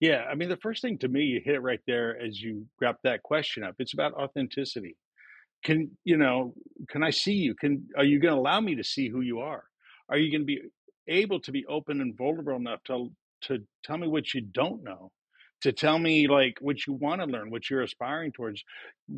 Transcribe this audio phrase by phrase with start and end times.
[0.00, 2.66] Yeah, I mean, the first thing to me, you hit it right there as you
[2.80, 3.76] wrap that question up.
[3.78, 4.96] It's about authenticity.
[5.64, 6.54] Can you know?
[6.90, 7.54] Can I see you?
[7.54, 9.64] Can are you going to allow me to see who you are?
[10.08, 10.60] Are you going to be
[11.08, 13.10] able to be open and vulnerable enough to
[13.42, 15.10] to tell me what you don't know,
[15.62, 18.62] to tell me like what you want to learn, what you're aspiring towards?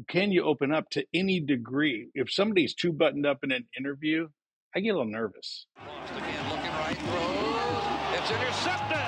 [0.08, 2.08] Can you open up to any degree?
[2.14, 4.28] If somebody's too buttoned up in an interview,
[4.74, 5.66] I get a little nervous.
[5.78, 6.96] Lost again, looking right.
[8.18, 9.05] It's intercepted.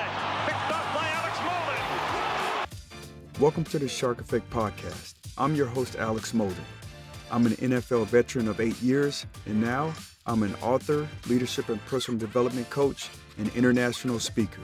[3.39, 5.13] Welcome to the Shark Effect Podcast.
[5.37, 6.55] I'm your host, Alex Molden.
[7.31, 9.93] I'm an NFL veteran of eight years, and now
[10.25, 14.61] I'm an author, leadership and personal development coach, and international speaker.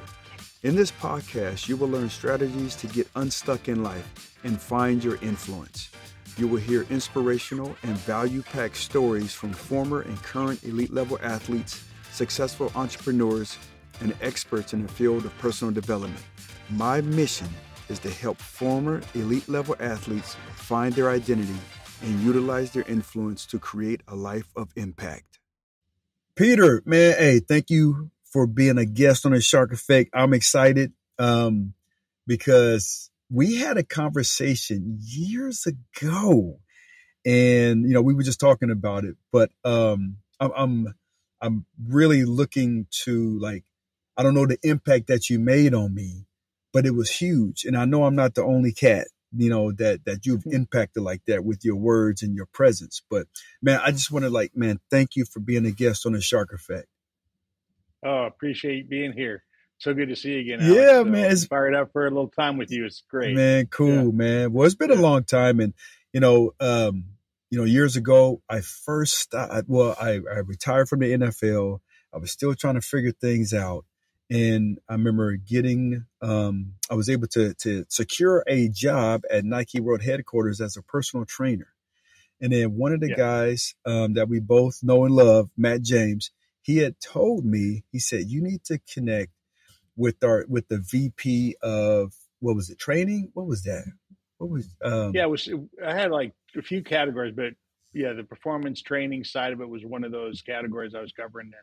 [0.64, 5.16] In this podcast, you will learn strategies to get unstuck in life and find your
[5.22, 5.90] influence.
[6.36, 11.82] You will hear inspirational and value packed stories from former and current elite level athletes,
[12.12, 13.58] successful entrepreneurs,
[14.02, 16.26] and experts in the field of personal development.
[16.70, 17.48] My mission
[17.90, 21.56] is to help former elite level athletes find their identity
[22.02, 25.40] and utilize their influence to create a life of impact.
[26.36, 30.10] Peter, man, hey, thank you for being a guest on the Shark Effect.
[30.14, 31.74] I'm excited um,
[32.28, 36.60] because we had a conversation years ago,
[37.26, 39.16] and you know we were just talking about it.
[39.32, 40.96] But um, I'm, I'm
[41.42, 43.64] I'm really looking to like
[44.18, 46.26] I don't know the impact that you made on me,
[46.76, 50.04] but it was huge, and I know I'm not the only cat you know that
[50.06, 50.56] that you've mm-hmm.
[50.56, 53.02] impacted like that with your words and your presence.
[53.10, 53.28] But
[53.62, 56.22] man, I just want to like man, thank you for being a guest on the
[56.22, 56.88] Shark Effect.
[58.06, 59.44] Oh, appreciate being here
[59.78, 60.62] so good to see you again.
[60.62, 60.76] Alex.
[60.76, 62.86] Yeah, so man, it's fired up for a little time with you.
[62.86, 63.68] It's great, man.
[63.68, 64.12] Cool, yeah.
[64.12, 64.54] man.
[64.54, 65.74] Well, it's been a long time, and
[66.14, 67.06] you know, um,
[67.50, 71.80] you know, years ago, I first started, well, I, I retired from the NFL.
[72.14, 73.86] I was still trying to figure things out,
[74.30, 79.80] and I remember getting, um, I was able to to secure a job at Nike
[79.80, 81.68] World Headquarters as a personal trainer.
[82.42, 83.16] And then one of the yeah.
[83.16, 88.00] guys um, that we both know and love, Matt James, he had told me, he
[88.00, 89.32] said, you need to connect
[89.96, 93.32] with our with the VP of what was it training?
[93.34, 93.86] What was that?
[94.38, 95.24] What was um, yeah?
[95.24, 95.50] It was
[95.84, 97.54] I had like a few categories, but
[97.94, 101.52] yeah, the performance training side of it was one of those categories I was covering
[101.52, 101.62] then.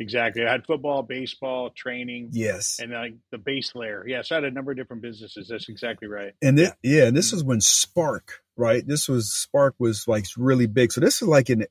[0.00, 0.46] Exactly.
[0.46, 2.30] I had football, baseball, training.
[2.32, 2.78] Yes.
[2.80, 4.02] And like the base layer.
[4.06, 4.22] Yeah.
[4.22, 5.48] So I had a number of different businesses.
[5.48, 6.32] That's exactly right.
[6.40, 7.04] And this, yeah.
[7.04, 7.36] yeah, this mm-hmm.
[7.36, 8.22] was when SPARQ,
[8.56, 8.82] right?
[8.86, 10.90] This was SPARQ was like really big.
[10.90, 11.66] So this is like in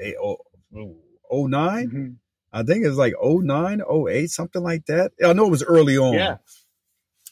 [0.00, 0.36] eh, oh,
[1.30, 1.48] 9
[1.86, 2.08] mm-hmm.
[2.52, 5.12] I think it was like 09, 08, something like that.
[5.24, 6.14] I know it was early on.
[6.14, 6.38] Yeah.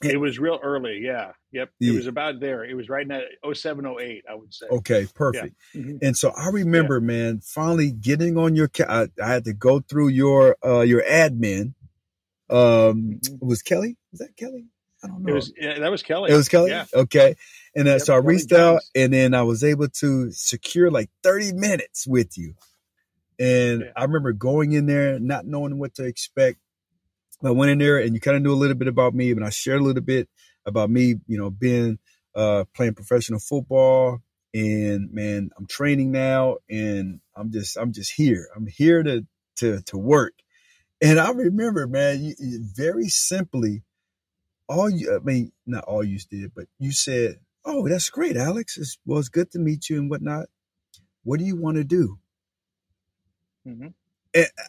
[0.03, 1.01] It was real early.
[1.03, 1.33] Yeah.
[1.53, 1.71] Yep.
[1.81, 1.93] Yeah.
[1.93, 2.65] It was about there.
[2.65, 4.67] It was right in that 07, 08, I would say.
[4.71, 5.07] Okay.
[5.15, 5.57] Perfect.
[5.75, 5.81] Yeah.
[5.81, 5.97] Mm-hmm.
[6.03, 7.07] And so I remember, yeah.
[7.07, 11.75] man, finally getting on your, I, I, had to go through your, uh, your admin.
[12.51, 13.47] Um, mm-hmm.
[13.47, 13.97] was Kelly?
[14.13, 14.67] Was that Kelly?
[15.03, 15.33] I don't know.
[15.33, 16.31] It was, yeah, that was Kelly.
[16.31, 16.71] It was Kelly.
[16.71, 16.87] Yeah.
[16.95, 17.37] Okay.
[17.75, 18.61] And then, yep, so I Kelly reached Jones.
[18.61, 22.55] out and then I was able to secure like 30 minutes with you.
[23.39, 23.91] And.
[23.97, 26.59] I remember going in there, not knowing what to expect.
[27.45, 29.43] I went in there and you kind of knew a little bit about me, but
[29.43, 30.29] I shared a little bit
[30.67, 31.99] about me, you know, being
[32.35, 34.21] uh playing professional football
[34.55, 38.49] and man, I'm training now and I'm just I'm just here.
[38.57, 39.27] I'm here to
[39.57, 40.35] to to work.
[41.01, 43.83] And I remember, man, you, you very simply
[44.69, 48.79] all you I mean, not all you did, but you said, "Oh, that's great, Alex.
[48.79, 50.47] It's, well, it's good to meet you and whatnot.
[51.25, 52.19] What do you want to do?"
[53.67, 53.89] Mm-hmm.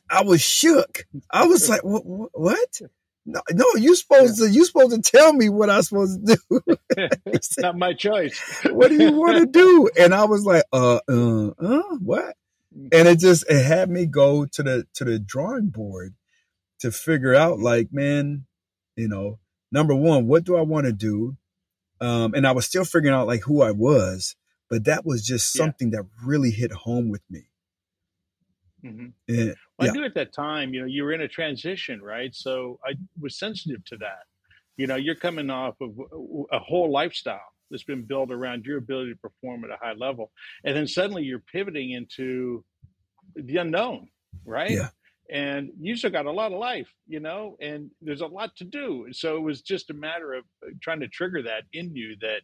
[0.09, 1.05] I was shook.
[1.29, 2.29] I was like, what?
[2.33, 2.81] what?
[3.25, 4.47] No, no, you supposed yeah.
[4.47, 6.61] to you supposed to tell me what I'm supposed to do.
[7.27, 8.39] it's not my choice.
[8.71, 9.89] what do you want to do?
[9.99, 12.35] And I was like, uh, uh, uh, what?
[12.91, 16.15] And it just it had me go to the to the drawing board
[16.79, 18.45] to figure out, like, man,
[18.95, 19.39] you know,
[19.71, 21.37] number one, what do I want to do?
[22.01, 24.35] Um, and I was still figuring out like who I was,
[24.69, 25.99] but that was just something yeah.
[25.99, 27.49] that really hit home with me.
[28.85, 29.07] Mm-hmm.
[29.27, 29.53] Yeah.
[29.77, 29.91] Well, yeah.
[29.91, 32.33] I knew at that time, you know, you were in a transition, right?
[32.33, 34.23] So I was sensitive to that.
[34.77, 35.91] You know, you're coming off of
[36.51, 40.31] a whole lifestyle that's been built around your ability to perform at a high level.
[40.63, 42.63] And then suddenly you're pivoting into
[43.35, 44.07] the unknown,
[44.45, 44.71] right?
[44.71, 44.89] Yeah.
[45.31, 48.63] And you still got a lot of life, you know, and there's a lot to
[48.63, 49.07] do.
[49.11, 52.41] So it was just a matter of uh, trying to trigger that in you that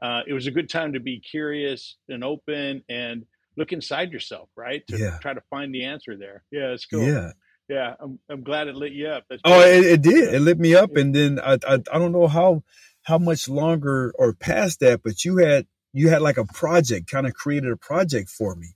[0.00, 3.24] uh, it was a good time to be curious and open and
[3.56, 4.86] look inside yourself, right?
[4.88, 5.18] To yeah.
[5.20, 6.44] try to find the answer there.
[6.50, 7.06] Yeah, it's cool.
[7.06, 7.32] Yeah.
[7.68, 9.24] Yeah, I'm, I'm glad it lit you up.
[9.30, 10.34] That's oh, it, it, did.
[10.34, 12.64] It lit me up, and then I, I I don't know how
[13.02, 17.26] how much longer or past that, but you had you had like a project, kind
[17.26, 18.74] of created a project for me,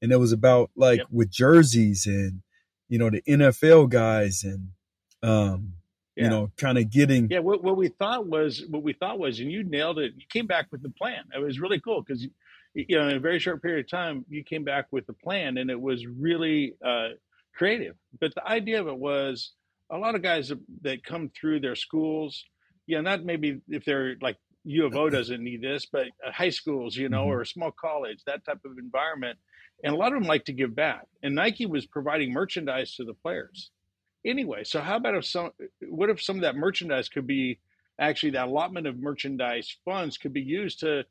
[0.00, 1.08] and it was about like yep.
[1.10, 2.40] with jerseys and
[2.88, 4.68] you know the NFL guys and
[5.22, 5.74] um
[6.20, 6.24] yeah.
[6.24, 7.30] you know, kind of getting.
[7.30, 10.12] Yeah, what, what we thought was what we thought was, and you nailed it.
[10.16, 11.24] You came back with the plan.
[11.34, 12.26] It was really cool because
[12.74, 15.58] you know in a very short period of time you came back with the plan,
[15.58, 17.08] and it was really uh,
[17.54, 17.96] creative.
[18.20, 19.52] But the idea of it was
[19.90, 20.52] a lot of guys
[20.82, 22.44] that come through their schools.
[22.86, 26.06] Yeah, you know, not maybe if they're like U of O doesn't need this, but
[26.26, 27.30] uh, high schools, you know, mm-hmm.
[27.30, 29.38] or a small college, that type of environment.
[29.82, 31.06] And a lot of them like to give back.
[31.22, 33.70] And Nike was providing merchandise to the players
[34.24, 34.64] anyway.
[34.64, 35.50] So how about if some?
[35.88, 37.58] What if some of that merchandise could be
[37.98, 41.04] actually that allotment of merchandise funds could be used to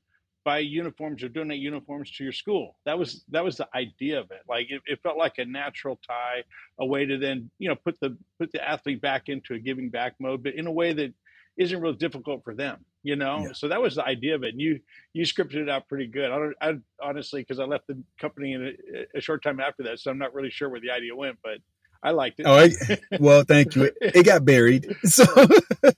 [0.50, 2.76] buy uniforms or donate uniforms to your school.
[2.86, 4.42] That was that was the idea of it.
[4.50, 6.44] Like it, it, felt like a natural tie,
[6.80, 9.90] a way to then you know put the put the athlete back into a giving
[9.92, 11.14] back mode, but in a way that
[11.56, 12.78] isn't real difficult for them.
[13.04, 13.54] You know, yeah.
[13.54, 14.54] so that was the idea of it.
[14.54, 14.80] And you
[15.14, 16.32] you scripted it out pretty good.
[16.32, 19.84] I don't I honestly because I left the company in a, a short time after
[19.84, 21.60] that, so I'm not really sure where the idea went, but
[22.02, 22.46] I liked it.
[22.46, 22.70] Oh, I,
[23.20, 23.92] well, thank you.
[24.02, 25.26] It got buried, so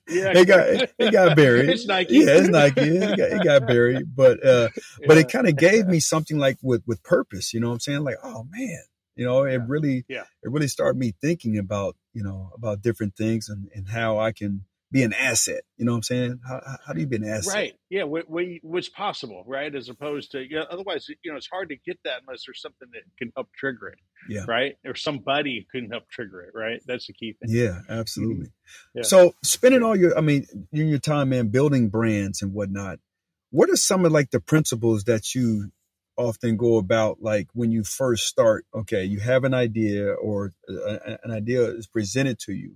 [0.07, 0.68] yeah, it got
[0.98, 1.69] it got buried.
[1.69, 2.19] It's Nike.
[2.19, 2.81] Yeah, it's Nike.
[2.81, 4.83] It got, it got buried, but uh, yeah.
[5.07, 7.53] but it kind of gave me something like with with purpose.
[7.53, 8.03] You know what I'm saying?
[8.03, 8.81] Like, oh man,
[9.15, 10.24] you know, it really yeah.
[10.44, 14.31] it really started me thinking about you know about different things and and how I
[14.31, 15.62] can be an asset.
[15.78, 16.40] You know what I'm saying?
[16.48, 17.54] How, how do you be an asset?
[17.54, 17.74] Right.
[17.90, 18.04] Yeah.
[18.04, 18.26] What,
[18.62, 19.74] what's possible, right?
[19.74, 22.62] As opposed to, you know, otherwise, you know, it's hard to get that unless there's
[22.62, 24.00] something that can help trigger it.
[24.28, 24.46] Yeah.
[24.48, 24.76] Right.
[24.86, 26.52] Or somebody can help trigger it.
[26.54, 26.82] Right.
[26.86, 27.50] That's the key thing.
[27.56, 28.48] Yeah, absolutely.
[28.48, 28.98] Mm-hmm.
[29.00, 29.04] Yeah.
[29.04, 33.00] So spending all your, I mean, in your time, man, building brands and whatnot,
[33.52, 35.72] what are some of like the principles that you
[36.18, 41.18] often go about like when you first start okay you have an idea or a,
[41.24, 42.76] an idea is presented to you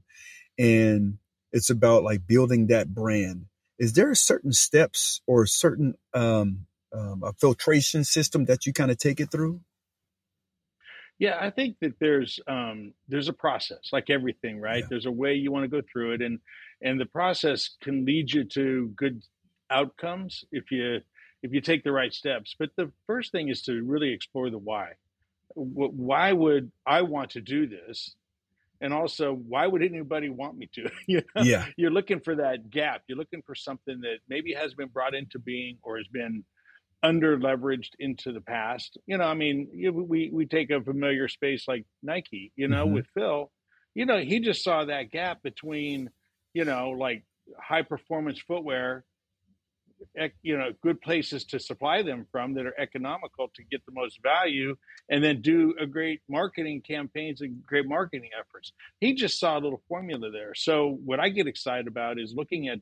[0.57, 1.17] and
[1.51, 3.45] it's about like building that brand.
[3.77, 8.97] Is there certain steps or certain um, um, a filtration system that you kind of
[8.97, 9.61] take it through?
[11.17, 14.79] Yeah, I think that there's um, there's a process, like everything, right?
[14.79, 14.87] Yeah.
[14.89, 16.39] There's a way you want to go through it, and
[16.81, 19.21] and the process can lead you to good
[19.69, 20.99] outcomes if you
[21.41, 22.55] if you take the right steps.
[22.57, 24.93] But the first thing is to really explore the why.
[25.53, 28.13] Why would I want to do this?
[28.81, 31.43] And also why would anybody want me to you know?
[31.43, 35.15] yeah you're looking for that gap you're looking for something that maybe has been brought
[35.15, 36.43] into being or has been
[37.03, 41.65] under leveraged into the past you know i mean we we take a familiar space
[41.67, 42.95] like nike you know mm-hmm.
[42.95, 43.51] with phil
[43.93, 46.09] you know he just saw that gap between
[46.53, 47.23] you know like
[47.59, 49.03] high performance footwear
[50.41, 54.21] you know good places to supply them from that are economical to get the most
[54.21, 54.75] value
[55.09, 58.73] and then do a great marketing campaigns and great marketing efforts.
[58.99, 60.53] He just saw a little formula there.
[60.55, 62.79] So what i get excited about is looking at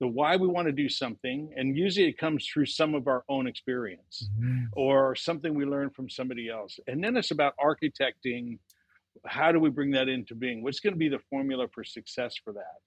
[0.00, 3.22] the why we want to do something and usually it comes through some of our
[3.28, 4.64] own experience mm-hmm.
[4.72, 6.78] or something we learned from somebody else.
[6.86, 8.58] And then it's about architecting
[9.26, 10.62] how do we bring that into being?
[10.62, 12.78] What's going to be the formula for success for that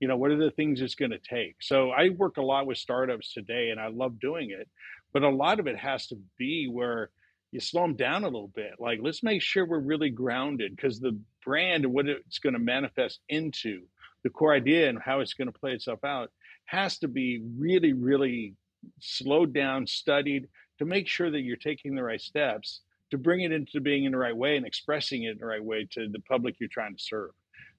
[0.00, 1.56] you know what are the things it's going to take?
[1.60, 4.68] So i work a lot with startups today and i love doing it
[5.12, 7.10] but a lot of it has to be where
[7.52, 8.74] you slow them down a little bit.
[8.78, 12.60] Like let's make sure we're really grounded because the brand and what it's going to
[12.60, 13.82] manifest into
[14.22, 16.30] the core idea and how it's going to play itself out
[16.66, 18.54] has to be really really
[19.00, 20.48] slowed down studied
[20.78, 24.12] to make sure that you're taking the right steps to bring it into being in
[24.12, 26.94] the right way and expressing it in the right way to the public you're trying
[26.94, 27.30] to serve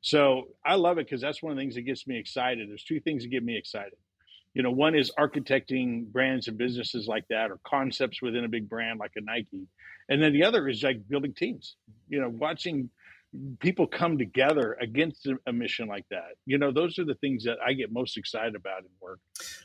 [0.02, 2.70] so I love it because that's one of the things that gets me excited.
[2.70, 3.98] There's two things that get me excited.
[4.54, 8.68] You know, one is architecting brands and businesses like that or concepts within a big
[8.68, 9.68] brand like a Nike.
[10.10, 11.76] And then the other is like building teams,
[12.10, 12.90] you know, watching
[13.60, 16.36] people come together against a mission like that.
[16.46, 19.20] You know, those are the things that I get most excited about in work.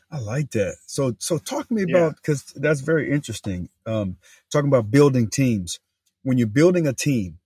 [0.09, 0.77] I like that.
[0.87, 3.69] So, so talk to me about, because that's very interesting.
[3.87, 4.19] Um,
[4.53, 5.81] talking about building teams.
[6.23, 7.39] When you're building a team,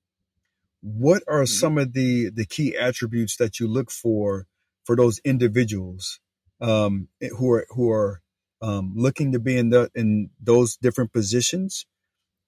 [0.83, 1.47] what are mm-hmm.
[1.47, 4.47] some of the the key attributes that you look for
[4.85, 6.21] for those individuals
[6.61, 8.23] um, eh, who are who are
[8.63, 11.87] um, looking to be in the in those different positions,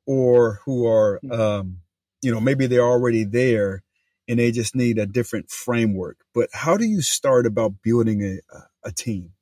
[0.06, 1.40] or who are mm-hmm.
[1.40, 1.78] um,
[2.20, 3.82] you know maybe they're already there
[4.28, 6.18] and they just need a different framework.
[6.34, 9.32] But how do you start about building a a team?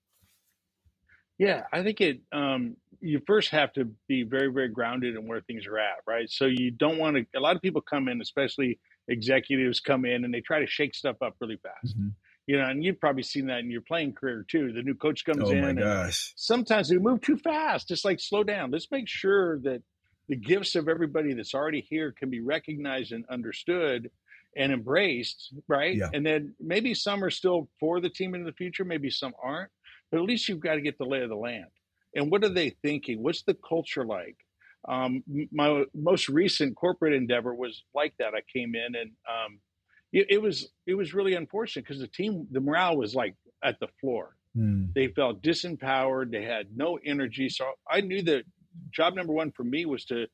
[1.39, 2.21] Yeah, I think it.
[2.33, 6.31] Um, you first have to be very, very grounded in where things are at, right?
[6.31, 7.27] So you don't want to.
[7.39, 8.79] A lot of people come in, especially
[9.09, 11.97] executives, come in and they try to shake stuff up really fast.
[11.99, 12.09] Mm-hmm.
[12.47, 14.73] You know, and you've probably seen that in your playing career too.
[14.73, 17.89] The new coach comes oh in, and sometimes we move too fast.
[17.89, 18.71] Just like slow down.
[18.71, 19.83] Let's make sure that
[20.29, 24.11] the gifts of everybody that's already here can be recognized and understood
[24.57, 25.97] and embraced, right?
[25.97, 26.09] Yeah.
[26.13, 29.71] And then maybe some are still for the team in the future, maybe some aren't,
[30.11, 31.67] but at least you've got to get the lay of the land
[32.15, 33.23] and what are they thinking?
[33.23, 34.37] What's the culture like?
[34.89, 38.35] Um, my most recent corporate endeavor was like that.
[38.35, 39.61] I came in and um,
[40.13, 43.79] it, it was it was really unfortunate because the team the morale was like at
[43.81, 44.37] the floor.
[44.57, 44.93] Mm.
[44.95, 46.31] They felt disempowered.
[46.33, 47.49] They had no energy.
[47.49, 48.45] So I knew that
[48.91, 50.27] job number one for me was to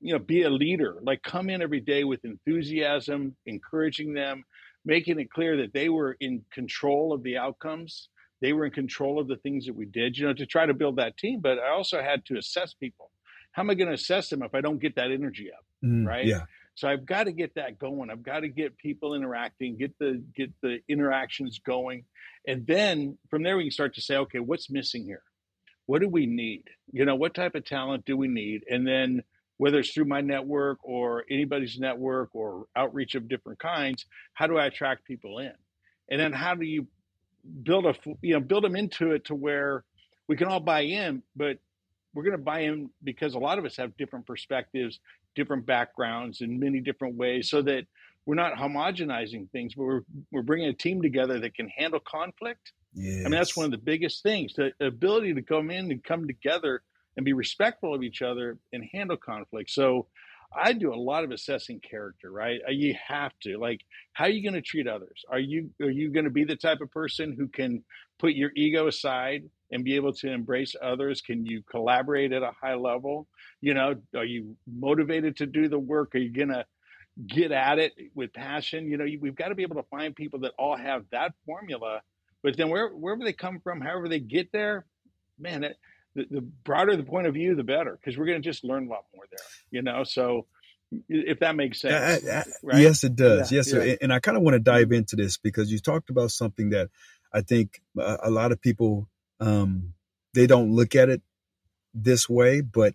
[0.00, 4.42] you know be a leader like come in every day with enthusiasm encouraging them
[4.84, 8.08] making it clear that they were in control of the outcomes
[8.40, 10.74] they were in control of the things that we did you know to try to
[10.74, 13.10] build that team but i also had to assess people.
[13.52, 16.06] How am i going to assess them if i don't get that energy up Mm,
[16.06, 16.24] right?
[16.26, 16.40] Yeah.
[16.74, 18.08] so i've got to get that going.
[18.10, 22.04] I've got to get people interacting get the get the interactions going.
[22.46, 25.22] And then from there we can start to say okay what's missing here?
[25.84, 26.64] What do we need?
[26.92, 28.62] You know what type of talent do we need?
[28.70, 29.22] And then
[29.58, 34.56] whether it's through my network or anybody's network or outreach of different kinds how do
[34.56, 35.52] i attract people in?
[36.10, 36.86] And then how do you
[37.62, 39.84] build a you know build them into it to where
[40.28, 41.58] we can all buy in but
[42.14, 45.00] we're going to buy in because a lot of us have different perspectives
[45.34, 47.86] different backgrounds in many different ways so that
[48.24, 50.00] we're not homogenizing things but we're,
[50.32, 53.20] we're bringing a team together that can handle conflict Yeah.
[53.20, 56.26] I mean, that's one of the biggest things the ability to come in and come
[56.26, 56.82] together
[57.16, 59.70] and be respectful of each other and handle conflict.
[59.70, 60.06] So
[60.56, 62.60] I do a lot of assessing character, right?
[62.66, 63.80] Uh, You have to like,
[64.12, 65.24] how are you going to treat others?
[65.30, 67.84] Are you are you going to be the type of person who can
[68.18, 71.20] put your ego aside and be able to embrace others?
[71.20, 73.28] Can you collaborate at a high level?
[73.60, 76.14] You know, are you motivated to do the work?
[76.14, 76.64] Are you going to
[77.26, 78.88] get at it with passion?
[78.88, 82.02] You know, we've got to be able to find people that all have that formula
[82.42, 84.86] but then where, wherever they come from, however they get there,
[85.38, 85.76] man, it,
[86.16, 88.86] the, the broader the point of view, the better, because we're going to just learn
[88.86, 90.02] a lot more there, you know?
[90.04, 90.46] So
[91.08, 92.80] if that makes sense, Uh, uh, right?
[92.80, 93.52] Yes, it does.
[93.52, 93.84] Yeah, yes, sir.
[93.84, 93.90] yeah.
[93.92, 96.70] And- And I kind of want to dive into this because you talked about something
[96.70, 96.90] that
[97.32, 99.08] I think a, a lot of people
[99.40, 99.92] um,
[100.32, 101.22] they don't look at it
[101.94, 102.94] this way, but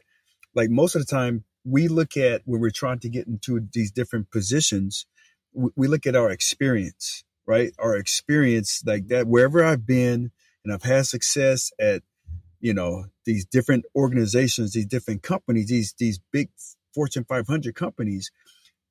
[0.56, 3.92] like most of the time, we look at when we're trying to get into these
[3.92, 5.06] different positions,
[5.54, 7.74] we, we look at our experience, right?
[7.78, 10.32] Our experience, like that, wherever I've been,
[10.64, 12.02] and I've had success at,
[12.62, 16.50] you know, these different organizations, these different companies, these these big
[16.94, 18.32] Fortune 500 companies,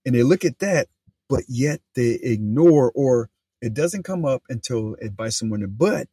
[0.04, 0.88] and they look at that,
[1.28, 3.30] but yet they ignore or
[3.62, 6.08] it doesn't come up until it bites someone in the butt.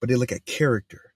[0.00, 1.12] But they look at character.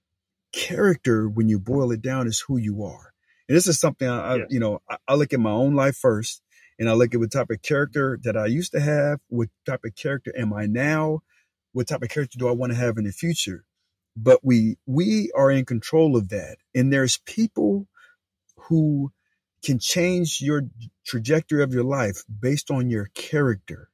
[0.51, 3.13] Character, when you boil it down, is who you are.
[3.47, 5.95] And this is something I, I you know, I, I look at my own life
[5.95, 6.41] first,
[6.79, 9.81] and I look at what type of character that I used to have, what type
[9.85, 11.21] of character am I now,
[11.73, 13.65] what type of character do I want to have in the future.
[14.21, 17.87] But we we are in control of that, and there's people
[18.57, 19.11] who
[19.63, 20.63] can change your
[21.05, 23.89] trajectory of your life based on your character.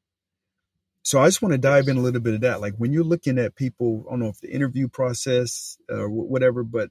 [1.04, 2.62] So I just want to dive in a little bit of that.
[2.62, 6.64] Like when you're looking at people, I don't know if the interview process or whatever,
[6.64, 6.90] but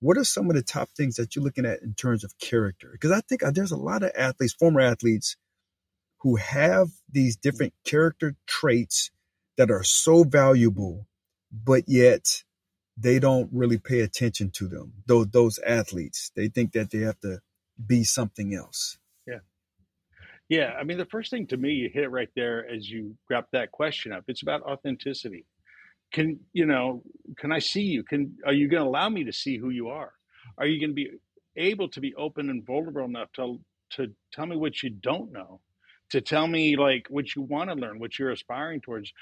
[0.00, 2.90] what are some of the top things that you're looking at in terms of character?
[2.92, 5.36] Because I think uh, there's a lot of athletes, former athletes,
[6.18, 9.10] who have these different character traits
[9.56, 11.06] that are so valuable,
[11.52, 12.44] but yet
[12.98, 14.92] they don't really pay attention to them.
[15.06, 17.40] Those those athletes, they think that they have to
[17.84, 18.98] be something else.
[19.26, 19.40] Yeah,
[20.48, 20.72] yeah.
[20.78, 23.46] I mean, the first thing to me, you hit it right there as you wrap
[23.52, 24.24] that question up.
[24.28, 25.46] It's about authenticity.
[26.12, 27.02] Can you know?
[27.36, 28.02] Can I see you?
[28.02, 30.12] Can are you going to allow me to see who you are?
[30.56, 31.10] Are you going to be
[31.56, 35.60] able to be open and vulnerable enough to to tell me what you don't know,
[36.10, 39.12] to tell me like what you want to learn, what you're aspiring towards?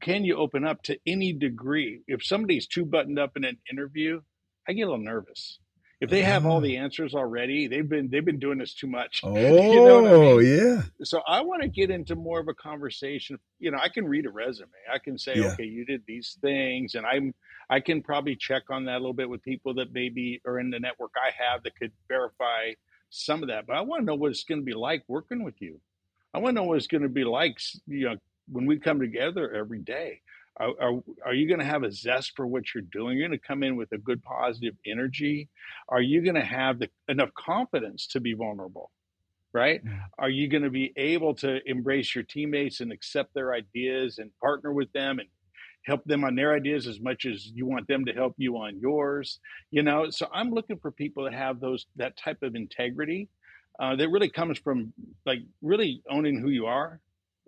[0.00, 2.00] Can you open up to any degree?
[2.06, 4.20] If somebody's too buttoned up in an interview,
[4.68, 5.58] I get a little nervous.
[6.00, 6.82] If they have all the ah.
[6.82, 9.20] answers already, they've been they've been doing this too much.
[9.22, 10.58] Oh, You know what I oh, mean?
[10.58, 10.82] yeah.
[11.02, 13.38] so I want to get into more of a conversation.
[13.58, 14.68] You know, I can read a resume.
[14.92, 15.52] I can say, Yeah.
[15.52, 17.32] okay, you did these things, and I'm
[17.70, 20.70] I can probably check on that a little bit with people that maybe are in
[20.70, 22.72] the network I have that could verify
[23.08, 23.66] some of that.
[23.66, 25.80] But I want to know what it's going to be like working with you.
[26.34, 28.16] I want to know what it's going to be like, you know,
[28.50, 30.20] when we come together every day.
[30.56, 33.18] Are, are, are you going to have a zest for what you're doing?
[33.18, 35.48] You're going to come in with a good positive energy.
[35.88, 38.90] Are you going to have the, enough confidence to be vulnerable?
[39.52, 39.84] Right?
[39.84, 39.98] Mm.
[40.18, 44.30] Are you going to be able to embrace your teammates and accept their ideas and
[44.40, 45.28] partner with them and
[45.86, 48.78] help them on their ideas as much as you want them to help you on
[48.80, 49.40] yours?
[49.70, 53.28] You know, so I'm looking for people that have those that type of integrity
[53.78, 54.92] uh, that really comes from
[55.26, 57.00] like really owning who you are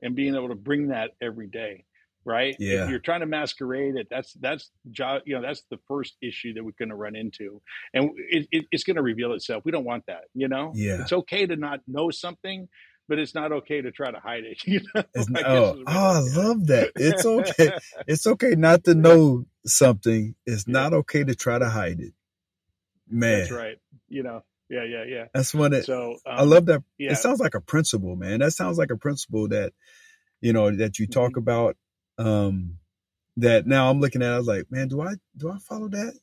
[0.02, 1.84] and being able to bring that every day.
[2.24, 2.56] Right?
[2.58, 2.82] Yeah.
[2.84, 5.22] If you're trying to masquerade it, that's that's job.
[5.26, 7.62] You know, that's the first issue that we're going to run into,
[7.94, 9.64] and it, it, it's going to reveal itself.
[9.64, 10.24] We don't want that.
[10.34, 11.02] You know, Yeah.
[11.02, 12.66] it's okay to not know something,
[13.08, 14.60] but it's not okay to try to hide it.
[14.66, 16.90] You know, It's, I oh, oh, I love that.
[16.96, 17.70] It's okay.
[18.08, 20.34] it's okay not to know something.
[20.46, 20.72] It's Yeah.
[20.72, 22.12] not okay to try to hide it.
[23.08, 23.78] Man, That's right.
[24.08, 25.24] You know, yeah, yeah, yeah.
[25.34, 26.82] that's one that So um, I love that.
[26.98, 28.40] Yeah, It sounds like a principle, man.
[28.40, 29.72] That sounds like a principle that
[30.40, 31.38] you know, that you talk Mhm.
[31.38, 31.76] about.
[32.18, 32.78] Um,
[33.38, 36.14] that now I'm looking at, I was like, man, do I do I follow that?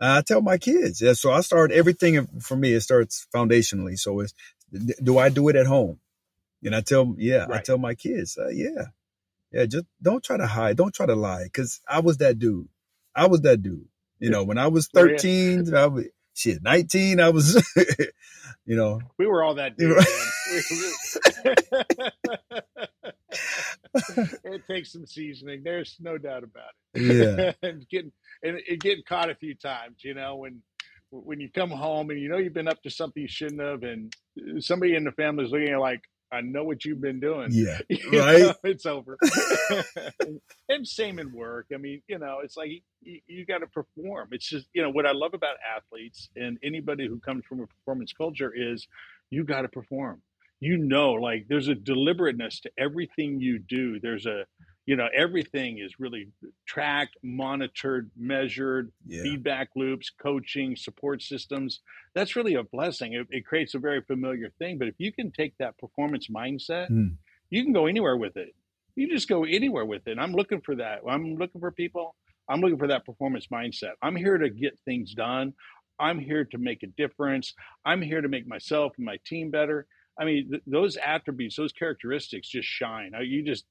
[0.00, 1.00] I tell my kids.
[1.00, 2.74] Yeah, so I start everything for me.
[2.74, 3.98] It starts foundationally.
[3.98, 4.34] So it's
[5.02, 6.00] do I do it at home?
[6.64, 8.86] And I tell, yeah, I tell my kids, uh, yeah,
[9.52, 12.68] yeah, just don't try to hide, don't try to lie, because I was that dude.
[13.14, 13.88] I was that dude.
[14.20, 15.16] You know, when I was Were ya?
[15.16, 16.06] 13, I was
[16.40, 17.54] shit, 19, I was,
[18.66, 19.90] you know, We were all that dude.
[19.90, 20.04] were- man.
[20.70, 22.10] We-
[24.44, 25.62] it takes some seasoning.
[25.64, 27.02] There's no doubt about it.
[27.02, 30.62] yeah, and getting and, and getting caught a few times, you know, when
[31.10, 33.82] when you come home and you know you've been up to something you shouldn't have,
[33.82, 34.14] and
[34.62, 37.48] somebody in the family is looking at you like, I know what you've been doing.
[37.50, 38.56] yeah, You know, right?
[38.64, 39.18] it's over.
[40.68, 41.66] and same in work.
[41.74, 42.70] I mean, you know, it's like
[43.02, 44.28] you, you got to perform.
[44.32, 47.66] It's just, you know, what I love about athletes and anybody who comes from a
[47.66, 48.86] performance culture is
[49.30, 50.22] you got to perform.
[50.60, 53.98] You know, like there's a deliberateness to everything you do.
[54.00, 54.44] There's a,
[54.90, 56.24] you know, everything is really
[56.66, 61.80] tracked, monitored, measured, Yeah, feedback loops, coaching, support systems.
[62.16, 63.12] That's really a blessing.
[63.12, 64.78] It, it creates a very familiar thing.
[64.78, 67.14] But if you can take that performance mindset, Mm.
[67.50, 68.52] you can go anywhere with it.
[68.96, 70.12] You just go anywhere with it.
[70.12, 71.02] And I'm looking for that.
[71.08, 72.16] I'm looking for people.
[72.48, 73.92] I'm looking for that performance mindset.
[74.02, 75.52] I'm here to get things done.
[76.00, 77.54] I'm here to make a difference.
[77.84, 79.86] I'm here to make myself and my team better.
[80.18, 83.12] I mean, th- those attributes, those characteristics just shine.
[83.22, 83.64] You just,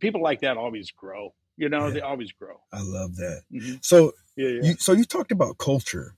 [0.00, 1.34] people like that always grow.
[1.56, 1.94] You know, Yeah.
[1.94, 2.60] they always grow.
[2.72, 3.42] I love that.
[3.52, 3.84] Mhm.
[3.84, 4.62] So Yeah, yeah.
[4.62, 6.14] you, so you talked about culture,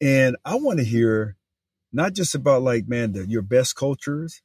[0.00, 1.36] and I want to hear
[1.92, 4.42] not just about like man the, your best cultures,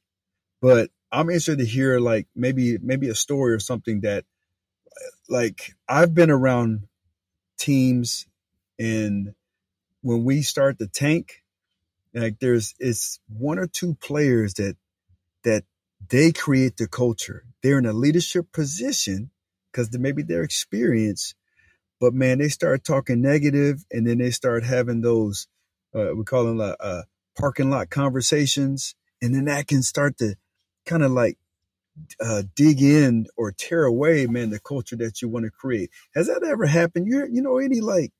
[0.62, 4.24] but I'm interested to hear like maybe maybe a story or something that
[5.28, 6.88] like I've been around
[7.58, 8.26] teams
[8.78, 9.34] and
[10.02, 11.42] when we start the tank,
[12.14, 14.76] like there's it's one or two players that
[15.44, 15.64] that
[16.10, 17.44] they create the culture.
[17.62, 19.30] They're in a leadership position
[19.72, 21.30] because maybe their experience
[22.00, 25.46] but man, they start talking negative, and then they start having those
[25.94, 27.02] uh, we call them uh, uh,
[27.38, 30.34] parking lot conversations, and then that can start to
[30.84, 31.38] kind of like
[32.20, 35.90] uh, dig in or tear away, man, the culture that you want to create.
[36.14, 37.06] Has that ever happened?
[37.08, 38.12] You you know any like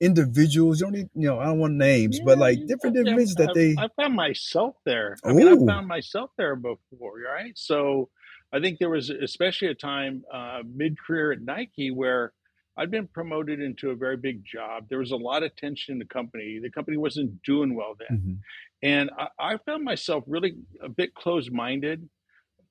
[0.00, 0.80] individuals?
[0.80, 3.50] You don't need, you know I don't want names, but like different I've- individuals that
[3.50, 3.82] I've- they.
[3.82, 5.16] I found myself there.
[5.24, 7.56] I mean, I found myself there before, right?
[7.56, 8.08] So
[8.52, 12.32] I think there was especially a time uh, mid-career at Nike where
[12.76, 14.86] I'd been promoted into a very big job.
[14.88, 16.58] There was a lot of tension in the company.
[16.60, 18.38] The company wasn't doing well then, Mhm.
[18.82, 22.08] and I, I found myself really a bit closed-minded,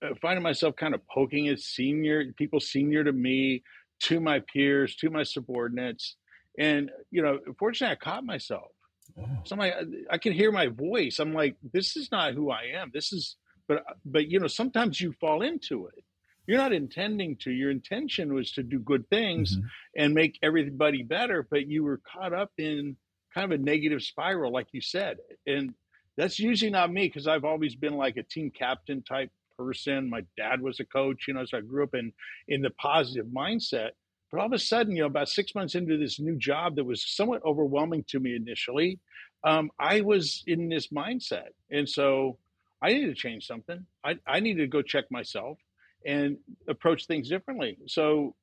[0.01, 3.63] uh, finding myself kind of poking at senior people senior to me,
[4.01, 6.15] to my peers, to my subordinates,
[6.59, 8.71] and you know, fortunately, I caught myself.
[9.17, 9.73] Oh, So I'm like,
[10.11, 11.19] I can hear my voice.
[11.19, 12.91] I'm like, this is not who I am.
[12.93, 16.03] This is, but, but you know, sometimes you fall into it.
[16.45, 17.51] You're not intending to.
[17.51, 19.63] Your intention was to do good things mhm.
[19.95, 22.97] and make everybody better, but you were caught up in
[23.33, 25.17] kind of a negative spiral, like you said.
[25.45, 25.73] And
[26.17, 30.09] that's usually not me because I've always been like a team captain type person.
[30.09, 32.11] My dad was a coach, you know, so I grew up in
[32.47, 33.91] in the positive mindset.
[34.31, 36.83] But all of a sudden, you know, about six months into this new job that
[36.83, 38.99] was somewhat overwhelming to me initially,
[39.43, 41.49] um, I was in this mindset.
[41.71, 42.37] And so
[42.81, 43.85] I needed to change something.
[44.03, 45.57] I, I needed to go check myself
[46.05, 46.37] and
[46.67, 47.77] approach things differently.
[47.87, 48.35] So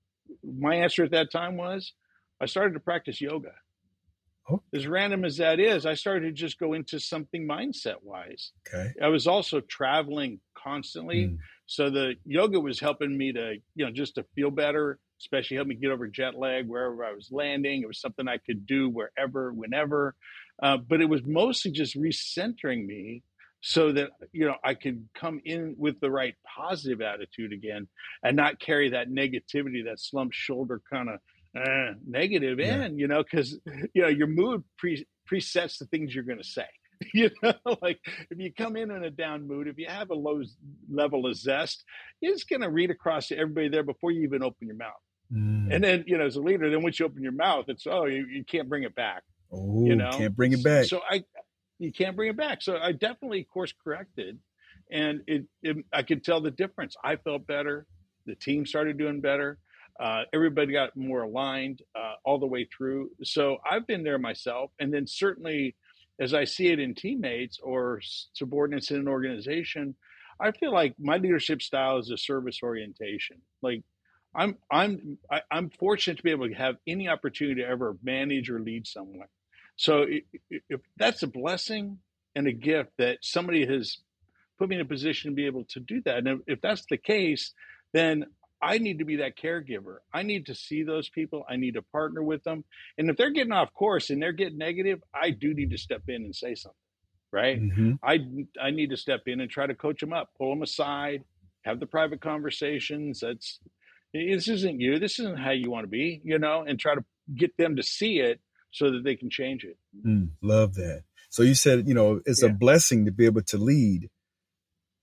[0.42, 1.92] my answer at that time was
[2.40, 3.52] I started to practice yoga.
[4.48, 4.62] Oh.
[4.74, 8.52] As random as that is, I started to just go into something mindset wise.
[8.68, 8.92] Okay.
[9.02, 11.28] I was also traveling constantly.
[11.28, 11.38] Mm.
[11.66, 15.68] So the yoga was helping me to, you know, just to feel better, especially help
[15.68, 17.82] me get over jet lag wherever I was landing.
[17.82, 20.14] It was something I could do wherever, whenever.
[20.62, 23.22] Uh, but it was mostly just recentering me
[23.60, 27.88] so that, you know, I could come in with the right positive attitude again
[28.22, 31.20] and not carry that negativity, that slumped shoulder kind of
[31.60, 32.84] uh, negative Yeah.
[32.84, 33.58] in, you know, because,
[33.94, 36.66] you know, your mood pre- presets the things you're going to say.
[37.12, 37.52] You know,
[37.82, 37.98] like
[38.30, 40.40] if you come in in a down mood, if you have a low
[40.90, 41.84] level of zest,
[42.22, 44.94] it's going to read across to everybody there before you even open your mouth.
[45.32, 45.74] Mm.
[45.74, 48.06] And then, you know, as a leader, then once you open your mouth, it's, oh,
[48.06, 49.22] you, you can't bring it back.
[49.52, 50.86] oh, You know, can't bring it back.
[50.86, 51.24] So I,
[51.78, 52.62] you can't bring it back.
[52.62, 54.38] So I definitely course corrected
[54.90, 56.96] and it, it I could tell the difference.
[57.02, 57.86] I felt better.
[58.26, 59.58] The team started doing better.
[59.98, 63.10] Uh, everybody got more aligned uh, all the way through.
[63.22, 64.70] So I've been there myself.
[64.78, 65.74] And then certainly
[66.20, 68.00] as I see it in teammates or
[68.32, 69.94] subordinates in an organization,
[70.40, 73.38] I feel like my leadership style is a service orientation.
[73.62, 73.82] Like
[74.36, 78.50] I'm, I'm, I, I'm fortunate to be able to have any opportunity to ever manage
[78.50, 79.28] or lead someone.
[79.76, 80.22] So i-
[80.52, 81.98] i- if that's a blessing
[82.34, 83.96] and a gift that somebody has
[84.58, 86.84] put me in a position to be able to do that, and if, if that's
[86.90, 87.52] the case,
[87.92, 88.26] then
[88.62, 89.96] I need to be that caregiver.
[90.14, 91.44] I need to see those people.
[91.48, 92.64] I need to partner with them.
[92.98, 96.02] And if they're getting off course and they're getting negative, I do need to step
[96.08, 96.76] in and say something,
[97.32, 97.60] right?
[97.60, 97.92] Mm-hmm.
[98.02, 98.18] I
[98.60, 101.24] I need to step in and try to coach them up, pull them aside,
[101.64, 103.20] have the private conversations.
[103.20, 103.60] That's
[104.16, 104.98] this isn't you.
[104.98, 107.82] This isn't how you want to be, you know, and try to get them to
[107.82, 109.78] see it so that they can change it.
[110.06, 111.02] Mm, love that.
[111.30, 112.50] So you said, you know, it's yeah.
[112.50, 114.10] a blessing to be able to lead.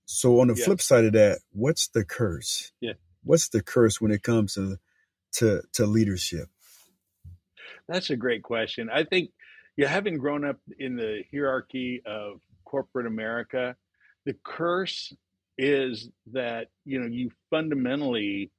[0.06, 0.64] So on the yeah.
[0.64, 2.72] flip side of that, what's the curse?
[2.80, 2.94] Yeah.
[3.22, 4.78] What's the curse when it comes to
[5.36, 6.48] to to leadership?
[7.88, 8.88] That's a great question.
[8.92, 9.30] I think
[9.76, 13.76] you having grown up in the hierarchy of corporate America,
[14.24, 15.12] the curse
[15.56, 18.50] is that you know you fundamentally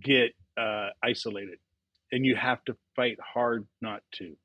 [0.00, 1.58] get uh, isolated,
[2.12, 4.36] and you have to fight hard not to.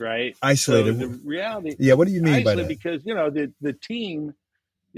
[0.00, 0.98] Right, isolated.
[0.98, 1.94] So the reality, yeah.
[1.94, 2.66] What do you mean by that?
[2.66, 4.34] Because you know the the team,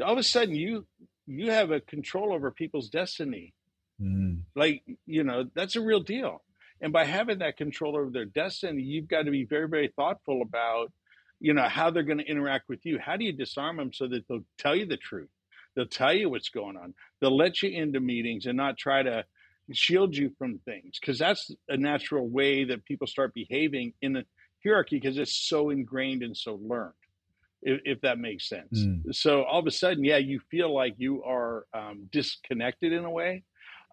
[0.02, 0.86] all of a sudden you
[1.26, 3.52] you have a control over people's destiny.
[4.00, 4.42] Mm.
[4.54, 6.42] Like you know that's a real deal,
[6.80, 10.40] and by having that control over their destiny, you've got to be very very thoughtful
[10.40, 10.90] about
[11.38, 12.98] you know how they're going to interact with you.
[12.98, 15.28] How do you disarm them so that they'll tell you the truth?
[15.74, 16.94] They'll tell you what's going on.
[17.20, 19.24] They'll let you into meetings and not try to
[19.72, 24.24] shield you from things because that's a natural way that people start behaving in the
[24.62, 26.92] hierarchy because it's so ingrained and so learned
[27.62, 28.78] if, if that makes sense.
[28.78, 29.14] Mm.
[29.14, 33.10] so all of a sudden yeah you feel like you are um, disconnected in a
[33.10, 33.42] way.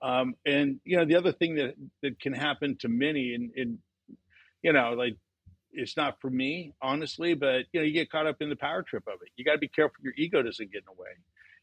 [0.01, 3.77] Um, and you know the other thing that that can happen to many and, and
[4.63, 5.15] you know like
[5.73, 8.81] it's not for me honestly but you know you get caught up in the power
[8.81, 9.29] trip of it.
[9.37, 11.09] You got to be careful your ego doesn't get in the way.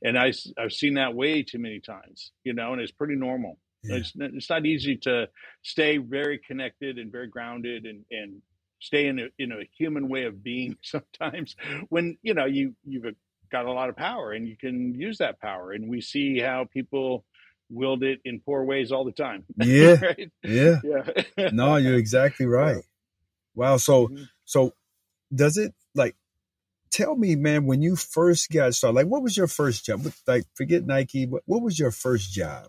[0.00, 3.58] And I, i've seen that way too many times you know and it's pretty normal
[3.82, 3.96] yeah.
[3.96, 5.28] It's, it's not easy to
[5.62, 8.42] stay very connected and very grounded and, and
[8.80, 11.56] stay in a, in a human way of being sometimes
[11.88, 13.14] when, you know, you, you've
[13.50, 15.72] got a lot of power and you can use that power.
[15.72, 17.24] And we see how people
[17.70, 19.44] wield it in poor ways all the time.
[19.56, 19.96] Yeah.
[20.00, 20.32] right?
[20.42, 20.80] Yeah.
[20.82, 21.50] Yeah.
[21.52, 22.82] no, you're exactly right.
[23.54, 23.76] Wow.
[23.76, 24.24] So, mm-hmm.
[24.44, 24.74] so
[25.34, 26.16] does it like,
[26.90, 30.06] tell me, man, when you first got started, like, what was your first job?
[30.26, 32.68] Like, forget Nike, but what was your first job?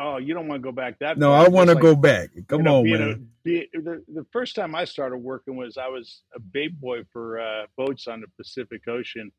[0.00, 1.18] Oh, you don't want to go back that.
[1.18, 2.30] No, I want to like, go back.
[2.46, 3.02] Come you know, on, man.
[3.02, 7.02] A, be, the, the first time I started working was I was a bait boy
[7.12, 9.32] for uh, boats on the Pacific Ocean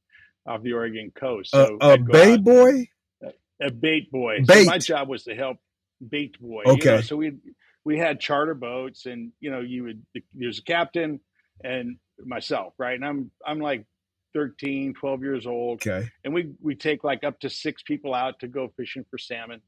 [0.45, 1.51] off the Oregon coast.
[1.51, 2.89] So uh, a bait boy.
[3.23, 4.39] A, a bait boy.
[4.45, 4.65] Bait.
[4.65, 5.57] So my job was to help
[6.05, 6.63] bait boy.
[6.65, 6.89] Okay.
[6.89, 7.01] You know?
[7.01, 7.37] So we
[7.85, 11.21] we had charter boats, and you know, you would there's a captain
[11.63, 12.95] and myself, right?
[12.95, 13.85] And I'm I'm like
[14.33, 15.81] 13, 12 years old.
[15.87, 16.09] Okay.
[16.25, 19.61] And we we take like up to six people out to go fishing for salmon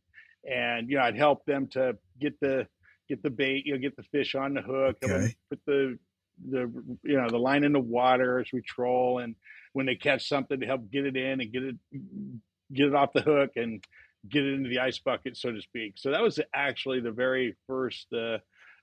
[0.49, 2.67] and you know I'd help them to get the
[3.07, 5.35] get the bait, you know, get the fish on the hook, okay.
[5.49, 5.97] put the
[6.49, 6.71] the
[7.03, 9.35] you know the line in the water as we troll, and
[9.73, 11.75] when they catch something to help get it in and get it
[12.73, 13.83] get it off the hook and
[14.29, 15.93] get it into the ice bucket, so to speak.
[15.97, 18.37] So that was actually the very first uh,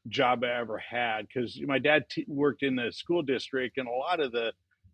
[0.09, 3.92] job I ever had because my dad t- worked in the school district, and a
[3.92, 4.53] lot of the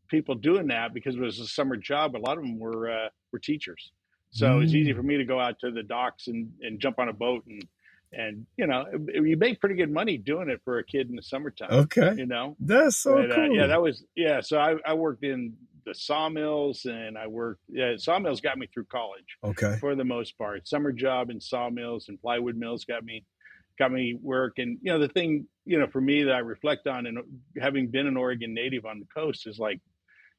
[0.08, 2.16] people doing that because it was a summer job.
[2.16, 3.92] A lot of them were uh, were teachers.
[4.34, 4.64] So mm.
[4.64, 7.12] it's easy for me to go out to the docks and, and jump on a
[7.12, 7.66] boat and
[8.12, 11.22] and you know you make pretty good money doing it for a kid in the
[11.22, 11.70] summertime.
[11.70, 13.44] Okay, you know that's so but, cool.
[13.44, 14.40] Uh, yeah, that was yeah.
[14.40, 15.54] So I, I worked in
[15.86, 19.38] the sawmills and I worked yeah sawmills got me through college.
[19.42, 23.24] Okay, for the most part, summer job in sawmills and plywood mills got me
[23.78, 24.54] got me work.
[24.58, 27.18] And you know the thing you know for me that I reflect on and
[27.60, 29.80] having been an Oregon native on the coast is like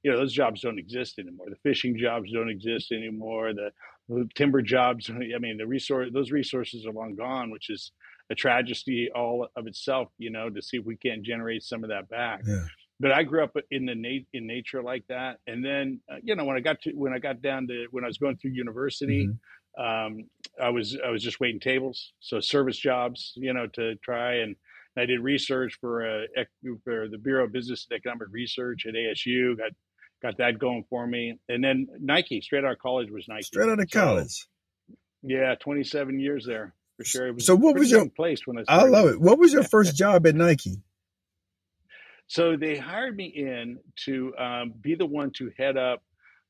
[0.05, 1.47] you know those jobs don't exist anymore.
[1.49, 3.53] The fishing jobs don't exist anymore.
[3.55, 3.71] The,
[4.07, 7.91] the timber jobs, I mean, the resource those resources are long gone, which is
[8.29, 10.09] a tragedy all of itself.
[10.19, 12.41] You know, to see if we can't generate some of that back.
[12.45, 12.65] Yeah.
[12.99, 16.35] But I grew up in the nat- in nature like that, and then uh, you
[16.35, 18.51] know when I got to when I got down to when I was going through
[18.51, 19.25] university.
[19.25, 19.33] Mm-hmm.
[19.77, 20.29] Um,
[20.61, 24.55] I was I was just waiting tables, so service jobs, you know, to try and
[24.97, 26.43] I did research for uh,
[26.83, 29.57] for the Bureau of Business and Economic Research at ASU.
[29.57, 29.71] Got
[30.25, 31.39] got that going for me.
[31.47, 33.43] And then Nike, straight out of college was Nike.
[33.43, 34.47] Straight out of so, college.
[35.21, 37.39] Yeah, 27 years there for sure.
[37.39, 38.63] so what was your place when I?
[38.63, 38.85] Started.
[38.85, 39.21] I love it.
[39.21, 40.81] What was your first job at Nike?
[42.27, 46.01] So they hired me in to um, be the one to head up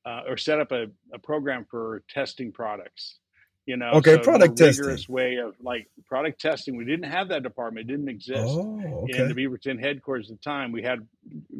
[0.05, 3.17] uh, or set up a, a program for testing products
[3.65, 4.85] you know okay so product testing.
[4.85, 6.75] rigorous way of like product testing.
[6.77, 7.89] We didn't have that department.
[7.89, 8.41] It didn't exist.
[8.41, 9.21] Oh, okay.
[9.21, 11.07] in the beaverton headquarters at the time we had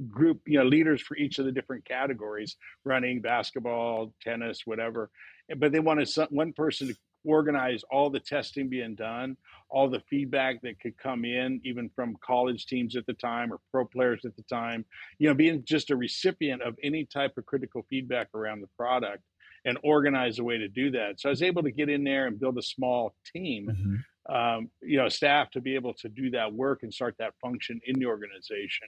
[0.10, 5.10] group you know leaders for each of the different categories running basketball tennis whatever.
[5.58, 9.38] But they wanted some, one person to organize all the testing being done
[9.70, 13.60] all the feedback that could come in even from college teams at the time or
[13.72, 14.86] pro players at the time.
[15.20, 19.24] You know being just a recipient of any type of critical feedback around the product
[19.66, 21.20] and organize a way to do that.
[21.20, 24.36] So I was able to get in there and build a small team, mm-hmm.
[24.36, 27.82] um, you know, staff to be able to do that work and start that function
[27.86, 28.88] in the organization.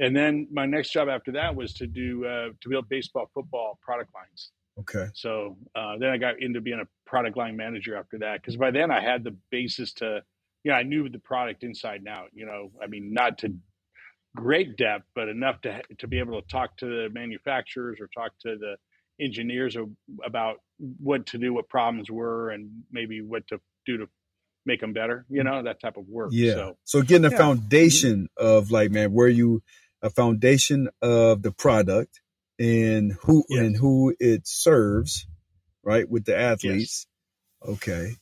[0.00, 3.78] And then my next job after that was to do uh, to build baseball, football
[3.82, 4.50] product lines.
[4.80, 5.08] Okay.
[5.12, 8.70] So uh, then I got into being a product line manager after that because by
[8.70, 10.22] then I had the basis to,
[10.62, 12.28] you know, I knew the product inside and out.
[12.32, 13.52] You know, I mean, not to
[14.36, 18.32] great depth, but enough to to be able to talk to the manufacturers or talk
[18.42, 18.76] to the
[19.20, 19.76] engineers
[20.24, 20.56] about
[20.98, 24.06] what to do, what problems were, and maybe what to do to
[24.64, 25.26] make them better.
[25.28, 26.30] You know, that type of work.
[26.32, 26.54] Yeah.
[26.54, 27.38] So, so getting a yeah.
[27.38, 29.62] foundation of like, man, where you
[30.02, 32.20] a foundation of the product
[32.58, 33.60] and who yes.
[33.60, 35.26] and who it serves,
[35.82, 37.06] right, with the athletes.
[37.64, 37.70] Yes.
[37.74, 38.12] Okay,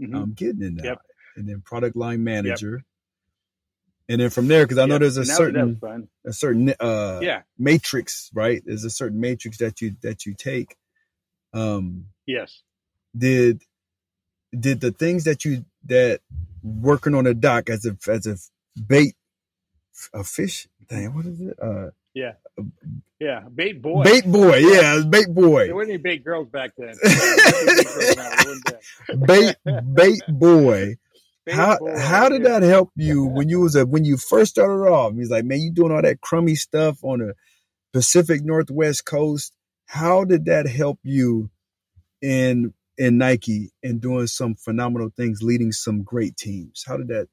[0.00, 0.14] mm-hmm.
[0.14, 0.84] I'm getting in that.
[0.84, 0.98] Yep.
[1.36, 2.72] And then product line manager.
[2.72, 2.84] Yep.
[4.12, 5.80] And then from there, because I know there's a certain
[6.26, 7.44] a certain uh, yeah.
[7.58, 8.62] matrix, right?
[8.62, 10.76] There's a certain matrix that you that you take.
[11.54, 12.60] Um, yes.
[13.16, 13.62] Did
[14.52, 16.20] did the things that you that
[16.62, 18.36] working on a dock as a as a
[18.86, 19.14] bait
[20.12, 21.14] a fish thing?
[21.14, 21.58] What is it?
[21.58, 22.32] Uh, yeah.
[23.18, 24.04] Yeah, bait boy.
[24.04, 25.66] Bait boy, yeah, bait boy.
[25.66, 26.96] There weren't any bait girls back then.
[29.26, 29.56] bait
[29.94, 30.98] bait boy.
[31.50, 35.14] How how did that help you when you was a when you first started off?
[35.14, 37.34] He's like, man, you doing all that crummy stuff on the
[37.92, 39.54] Pacific Northwest coast.
[39.86, 41.50] How did that help you
[42.20, 46.84] in in Nike and doing some phenomenal things, leading some great teams?
[46.86, 47.28] How did that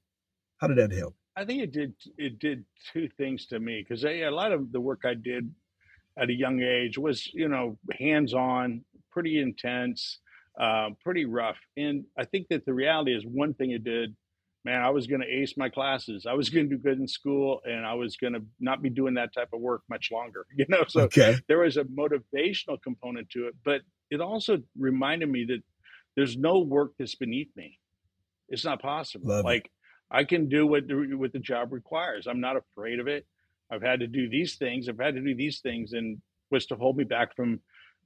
[0.58, 1.16] how did that help?
[1.36, 1.94] I think it did.
[2.18, 5.50] It did two things to me because a lot of the work I did
[6.18, 10.20] at a young age was, you know, hands on, pretty intense,
[10.60, 11.58] uh, pretty rough.
[11.78, 14.16] And I think that the reality is one thing it did.
[14.66, 16.26] Man, I was going to ace my classes.
[16.30, 18.90] I was going to do good in school, and I was going to not be
[18.90, 20.46] doing that type of work much longer.
[20.56, 21.38] You know, so okay.
[21.48, 23.82] there was a motivational component to it, but
[24.12, 25.62] it also reminded me that
[26.18, 27.80] there's no work that's beneath me.
[28.50, 29.30] It's not possible.
[29.30, 29.72] Love like
[30.12, 32.28] I can do what the, what the job requires.
[32.28, 33.26] I'm not afraid of it.
[33.72, 34.90] I've had to do these things.
[34.90, 36.18] I've had to do these things, and
[36.50, 37.62] what's to hold me back from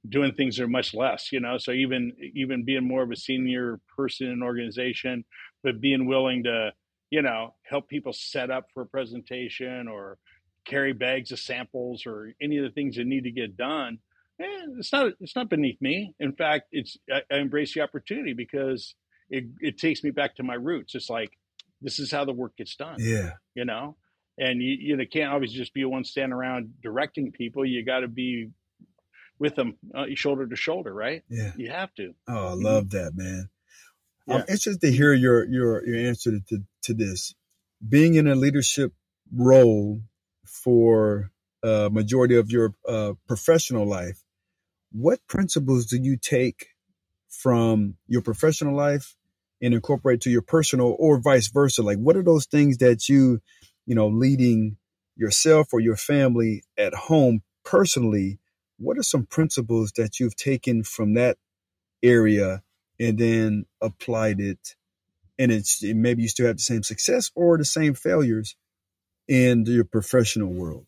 [0.08, 1.58] doing things that are much less, you know.
[1.58, 5.24] So even even being more of a senior person in an organization,
[5.62, 6.72] but being willing to,
[7.10, 10.18] you know, help people set up for a presentation or
[10.64, 13.98] carry bags of samples or any of the things that need to get done.
[14.40, 14.46] Eh,
[14.78, 16.14] it's not it's not beneath me.
[16.18, 18.94] In fact, it's I, I embrace the opportunity because
[19.30, 20.94] it it takes me back to my roots.
[20.94, 21.30] It's like
[21.80, 22.96] this is how the work gets done.
[22.98, 23.32] Yeah.
[23.54, 23.96] You know,
[24.38, 27.64] and you you know can't always just be one standing around directing people.
[27.64, 28.50] You got to be
[29.38, 31.22] with them uh, shoulder to shoulder, right?
[31.28, 31.52] Yeah.
[31.56, 32.14] You have to.
[32.28, 32.64] Oh, I mm-hmm.
[32.64, 33.48] love that, man.
[34.26, 34.34] Yeah.
[34.34, 37.34] I'm interested to hear your your your answer to to this.
[37.86, 38.92] Being in a leadership
[39.34, 40.00] role
[40.46, 41.30] for
[41.62, 44.22] a majority of your uh, professional life,
[44.92, 46.68] what principles do you take
[47.28, 49.16] from your professional life
[49.60, 51.82] and incorporate to your personal or vice versa?
[51.82, 53.40] Like, what are those things that you,
[53.86, 54.76] you know, leading
[55.16, 58.38] yourself or your family at home personally?
[58.78, 61.36] What are some principles that you've taken from that
[62.02, 62.62] area
[62.98, 64.76] and then applied it?
[65.38, 68.56] And it's maybe you still have the same success or the same failures
[69.26, 70.86] in your professional world.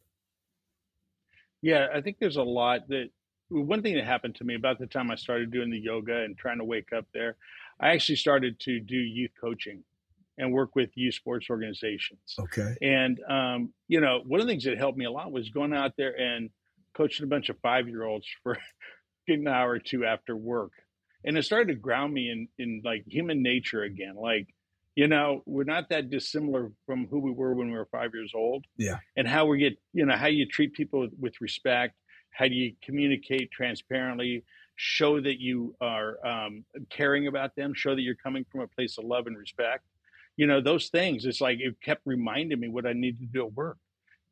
[1.62, 3.10] Yeah, I think there's a lot that
[3.48, 6.36] one thing that happened to me about the time I started doing the yoga and
[6.36, 7.36] trying to wake up there,
[7.80, 9.84] I actually started to do youth coaching
[10.38, 12.36] and work with youth sports organizations.
[12.38, 12.76] Okay.
[12.82, 15.72] And um, you know, one of the things that helped me a lot was going
[15.72, 16.50] out there and
[16.96, 18.58] coaching a bunch of five year olds for
[19.28, 20.72] an hour or two after work.
[21.24, 24.14] And it started to ground me in in like human nature again.
[24.16, 24.48] Like,
[24.94, 28.32] you know, we're not that dissimilar from who we were when we were five years
[28.34, 28.64] old.
[28.76, 28.98] Yeah.
[29.16, 31.96] And how we get, you know, how you treat people with, respect,
[32.30, 34.44] how do you communicate transparently,
[34.76, 38.96] show that you are um, caring about them, show that you're coming from a place
[38.96, 39.84] of love and respect.
[40.36, 43.46] You know, those things, it's like it kept reminding me what I needed to do
[43.46, 43.78] at work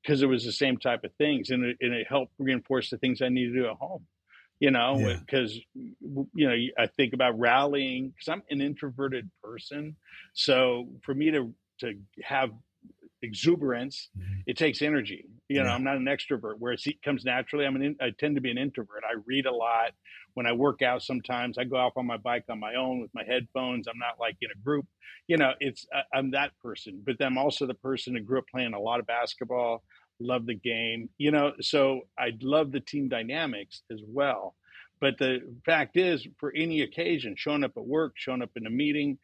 [0.04, 2.98] because it was the same type of things and it, and it helped reinforce the
[2.98, 4.06] things I need to do at home.
[4.60, 6.22] You know, because yeah.
[6.34, 9.96] you know, I think about rallying because I'm an introverted person.
[10.32, 12.50] So for me to to have
[13.24, 14.40] exuberance, mm-hmm.
[14.46, 15.24] it takes energy.
[15.48, 15.74] You know, yeah.
[15.74, 17.66] I'm not an extrovert where it comes naturally.
[17.66, 19.02] I'm an I tend to be an introvert.
[19.04, 19.92] I read a lot.
[20.34, 23.10] When I work out, sometimes I go off on my bike on my own with
[23.14, 23.86] my headphones.
[23.86, 24.86] I'm not like in a group.
[25.26, 27.02] You know, it's I'm that person.
[27.04, 29.82] But then I'm also the person that grew up playing a lot of basketball,
[30.20, 31.08] love the game.
[31.18, 34.54] You know, so I love the team dynamics as well.
[35.00, 38.70] But the fact is, for any occasion, showing up at work, showing up in a
[38.70, 39.18] meeting,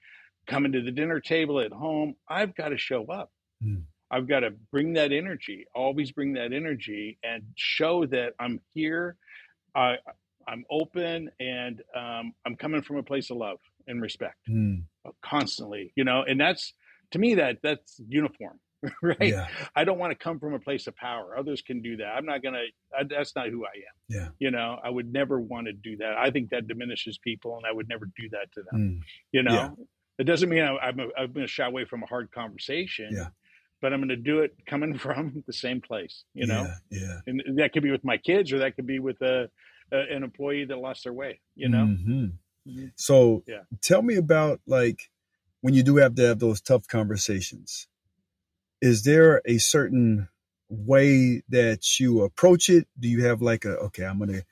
[0.47, 3.31] coming to the dinner table at home, I've got to show up.
[3.65, 3.83] Mm.
[4.11, 9.17] I've got to bring that energy, always bring that energy and show that I'm here.
[9.75, 9.99] I,
[10.49, 14.85] I'm open and um, I'm coming from a place of love and respect Mm,
[15.23, 16.75] constantly, you know, and that's
[17.13, 18.59] to me that that's uniform,
[19.03, 19.17] right?
[19.21, 19.47] yeah.
[19.77, 21.37] I don't want to come from a place of power.
[21.39, 22.07] Others can do that.
[22.17, 22.63] I'm not gonna.
[23.09, 23.95] That's not who I am.
[24.09, 24.29] Yeah.
[24.39, 26.17] You know, I would never want to do that.
[26.19, 28.81] I think that diminishes people, and I would never do that to them.
[28.81, 29.01] Mm,
[29.33, 29.71] You know, Yeah.
[30.19, 33.11] it doesn't mean I, I'm, I'm going to shy away from a hard conversation.
[33.13, 33.29] Yeah.
[33.81, 36.25] But I'm going to do it coming from the same place.
[36.35, 37.01] You know, Yeah.
[37.01, 37.19] Yeah.
[37.27, 39.49] and that could be with my kids, or that could be with a,
[39.93, 41.41] a an employee that lost their way.
[41.57, 41.85] You know.
[41.87, 42.33] Mhm.
[42.69, 42.93] Mhm.
[42.97, 43.63] So Yeah.
[43.83, 45.11] tell me about like
[45.63, 47.87] when you do have to have those tough conversations.
[48.81, 50.29] Is there a certain
[50.71, 52.87] way that you approach it?
[52.99, 54.43] Do you have like a okay, I'm gonna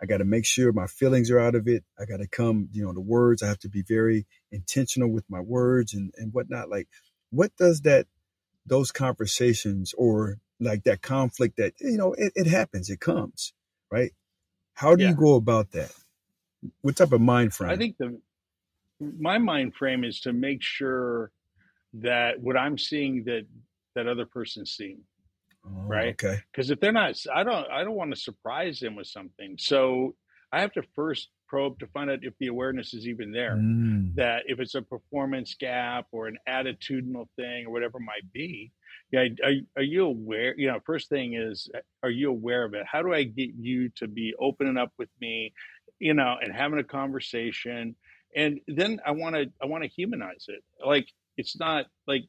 [0.00, 1.84] I gotta make sure my feelings are out of it.
[1.98, 5.40] I gotta come, you know, the words, I have to be very intentional with my
[5.40, 6.68] words and, and whatnot.
[6.68, 6.88] Like
[7.30, 8.06] what does that
[8.68, 13.54] those conversations or like that conflict that you know it, it happens, it comes,
[13.92, 14.12] right?
[14.74, 15.10] How do Yeah.
[15.10, 15.92] you go about that?
[16.82, 17.70] What type of mind frame?
[17.70, 18.20] I think the
[19.00, 21.32] my mind frame is to make sure
[21.94, 23.46] that what I'm seeing that
[23.96, 25.00] that other person's seeing.
[25.66, 26.10] Oh, right?
[26.10, 26.38] Okay.
[26.52, 30.16] because if they're not i don't i don't want to surprise them with something so
[30.52, 33.56] i have to first probe to find out if the awareness is even there.
[33.56, 38.32] Mm, that if it's a performance gap or an attitudinal thing or whatever it might
[38.32, 38.72] be
[39.12, 41.68] yeah are, are you aware you know first thing is
[42.02, 42.84] are you aware of it?
[42.90, 45.52] How do i get you to be opening up with me
[45.98, 47.96] you know and having a conversation?
[48.36, 50.62] And then i want to i want to humanize it.
[50.84, 52.24] Like it's not like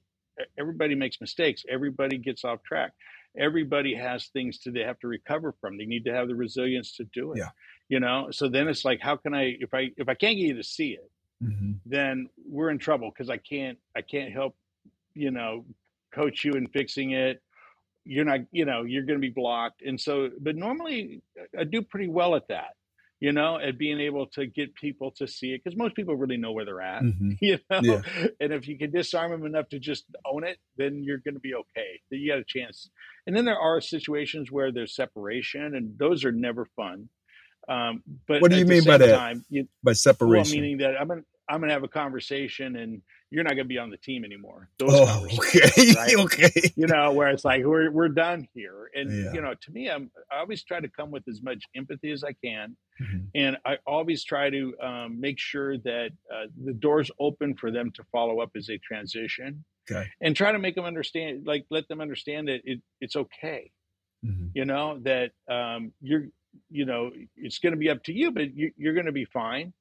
[0.58, 1.64] everybody makes mistakes.
[1.70, 2.94] Everybody gets off track
[3.38, 5.78] everybody has things to they have to recover from.
[5.78, 7.50] They need to have the resilience to do it Yeah.
[7.88, 8.30] you know?
[8.32, 10.64] So then it's like how can i if i if i can't get you to
[10.64, 11.12] see it
[11.44, 11.80] mhm.
[11.86, 14.56] then we're in trouble because i can't i can't help
[15.14, 15.66] you know
[16.14, 17.42] coach you in fixing it.
[18.06, 19.82] You're not you know you're going to be blocked.
[19.84, 21.22] And so but normally
[21.58, 22.72] i do pretty well at that
[23.20, 26.38] you know at being able to get people to see it because most people really
[26.38, 27.38] know where they're at Mhm.
[27.42, 28.02] you know Yeah.
[28.40, 31.40] and if you can disarm them enough to just own it then you're going to
[31.40, 32.90] be okay you got a chance
[33.28, 37.10] and then there are situations where there's separation and those are never fun
[37.68, 39.16] um, but What do you mean by that?
[39.16, 40.62] time, you, By well, separation.
[40.62, 43.98] meaning that I'm I'm gonna have a conversation and you're not gonna be on the
[43.98, 44.70] team anymore.
[44.78, 45.94] Those oh, okay.
[45.96, 46.16] right?
[46.16, 46.72] okay.
[46.76, 48.90] You know, where it's like we're we're done here.
[48.94, 49.34] And Yeah.
[49.34, 52.24] you know, to me, I'm I always try to come with as much empathy as
[52.24, 53.28] I can, Mhm.
[53.36, 57.92] and I always try to um, make sure that uh, the doors open for them
[57.92, 60.08] to follow up as they transition, Okay.
[60.22, 63.72] and try to make them understand, like let them understand that it, it's okay
[64.26, 64.52] Mhm.
[64.54, 66.26] you know that um, you're
[66.70, 69.24] you know it's going to be up to you but you, you're going to be
[69.24, 69.72] fine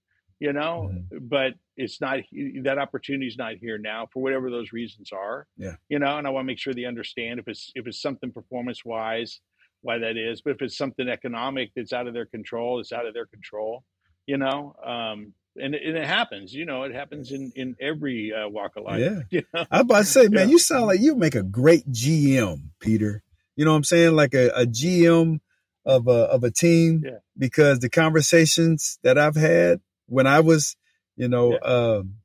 [0.40, 2.18] you know but it's not
[2.62, 5.76] that opportunity is not here now for whatever those reasons are Yeah.
[5.88, 8.30] you know and i want to make sure they understand if it's if it's something
[8.32, 9.40] performance wise
[9.82, 13.06] why that is but if it's something economic that's out of their control it's out
[13.06, 13.84] of their control
[14.26, 18.32] you know um and, it- and it happens you know it happens in in every
[18.32, 19.20] uh, walk of life Yeah.
[19.30, 19.64] you know?
[19.70, 20.52] I about to say, man, Yeah.
[20.52, 23.22] you sound like you make a great GM, Peter.
[23.56, 24.14] You know what I'm saying?
[24.14, 25.40] Like a, a GM
[25.84, 27.18] of a of a team Yeah.
[27.36, 30.76] because the conversations that I've had when I was,
[31.16, 31.58] you know, Yeah.
[31.58, 32.16] um,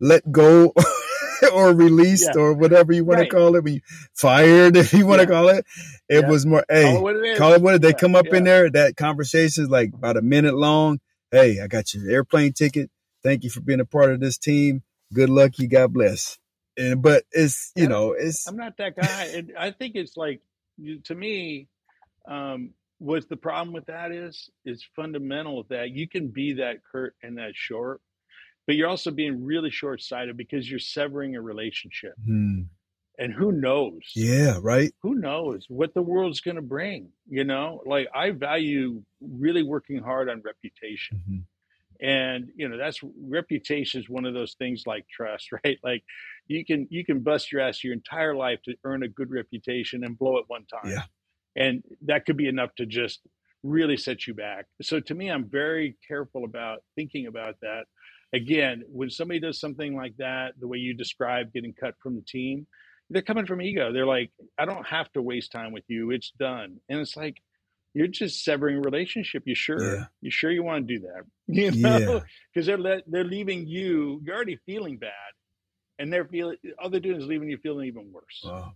[0.00, 0.72] let go
[1.54, 2.40] or released Yeah.
[2.40, 3.30] or whatever you want Right.
[3.30, 3.80] to call it, when you
[4.14, 5.64] fired, if you want to call it,
[6.08, 6.28] it Yeah.
[6.28, 8.44] was more, call it what it is call it what it- they come up in
[8.44, 8.70] there.
[8.70, 11.00] That conversation is like about a minute long.
[11.30, 12.90] Hey, I got your airplane ticket.
[13.22, 14.82] Thank you for being a part of this team.
[15.12, 15.58] Good luck.
[15.58, 16.38] You God bless.
[16.78, 17.88] And but it's you Yeah.
[17.88, 19.24] know it's I'm not that guy.
[19.34, 20.40] and I think it's like
[21.04, 21.68] to me,
[22.28, 27.14] um, what's the problem with that is is fundamental that you can be that curt
[27.22, 28.00] and that short,
[28.66, 32.14] but you're also being really short sighted because you're severing a relationship.
[32.24, 32.62] Hmm.
[33.20, 34.02] And who knows?
[34.14, 34.92] yeah right.
[35.02, 37.08] Who knows what the world's going to bring?
[37.28, 41.44] You know, like I value really working hard on reputation Mhm.
[42.00, 46.04] and you know that's reputation is one of those things like trust right like
[46.46, 50.04] you can you can bust your ass your entire life to earn a good reputation
[50.04, 51.02] and blow it one time Yeah.
[51.58, 53.20] And that could be enough to just
[53.62, 57.84] really set you back so to me i'm very careful about thinking about that
[58.32, 62.22] again when somebody does something like that the way you describe getting cut from the
[62.22, 62.66] team
[63.10, 66.30] they're coming from ego they're like i don't have to waste time with you it's
[66.38, 67.36] done and it's like
[67.94, 70.04] you're just severing a relationship you sure Yeah.
[70.20, 72.20] you sure you want to do that you know Yeah.
[72.52, 74.20] because they're le- they're leaving you.
[74.24, 75.32] You're already feeling bad,
[75.98, 78.42] and they're feeling all they're doing is leaving you feeling even worse.
[78.44, 78.72] Wow.